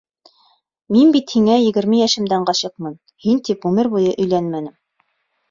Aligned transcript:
Мин 0.95 1.11
бит 1.15 1.33
һиңә 1.35 1.57
егерме 1.63 1.99
йәшемдән 2.05 2.47
ғашиҡмын, 2.51 2.97
һин 3.27 3.45
тип 3.51 3.69
ғүмер 3.69 3.93
буйы 3.95 4.17
өйләнмәнем. 4.27 4.75